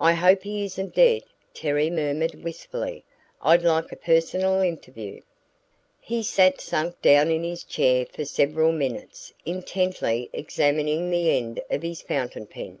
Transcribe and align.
"I 0.00 0.14
hope 0.14 0.42
he 0.42 0.64
isn't 0.64 0.92
dead," 0.96 1.22
Terry 1.54 1.88
murmured 1.88 2.42
wistfully. 2.42 3.04
"I'd 3.40 3.62
like 3.62 3.92
a 3.92 3.96
personal 3.96 4.60
interview." 4.60 5.20
He 6.00 6.24
sat 6.24 6.60
sunk 6.60 7.00
down 7.00 7.30
in 7.30 7.44
his 7.44 7.62
chair 7.62 8.06
for 8.06 8.24
several 8.24 8.72
minutes 8.72 9.32
intently 9.44 10.30
examining 10.32 11.10
the 11.10 11.30
end 11.30 11.60
of 11.70 11.82
his 11.82 12.02
fountain 12.02 12.46
pen. 12.46 12.80